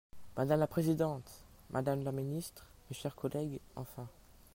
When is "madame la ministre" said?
1.69-2.65